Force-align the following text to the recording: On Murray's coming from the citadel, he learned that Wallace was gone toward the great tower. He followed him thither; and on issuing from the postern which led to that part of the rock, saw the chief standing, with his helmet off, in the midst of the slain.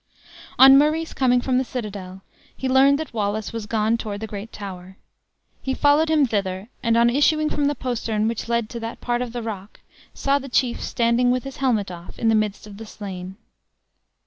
On 0.57 0.79
Murray's 0.79 1.13
coming 1.13 1.41
from 1.41 1.59
the 1.59 1.63
citadel, 1.63 2.23
he 2.57 2.67
learned 2.67 2.97
that 2.97 3.13
Wallace 3.13 3.53
was 3.53 3.67
gone 3.67 3.97
toward 3.97 4.19
the 4.21 4.25
great 4.25 4.51
tower. 4.51 4.97
He 5.61 5.75
followed 5.75 6.09
him 6.09 6.25
thither; 6.25 6.69
and 6.81 6.97
on 6.97 7.07
issuing 7.11 7.51
from 7.51 7.65
the 7.65 7.75
postern 7.75 8.27
which 8.27 8.49
led 8.49 8.67
to 8.71 8.79
that 8.79 8.99
part 8.99 9.21
of 9.21 9.31
the 9.31 9.43
rock, 9.43 9.79
saw 10.11 10.39
the 10.39 10.49
chief 10.49 10.81
standing, 10.81 11.29
with 11.29 11.43
his 11.43 11.57
helmet 11.57 11.91
off, 11.91 12.17
in 12.17 12.29
the 12.29 12.33
midst 12.33 12.65
of 12.65 12.77
the 12.77 12.85
slain. 12.87 13.37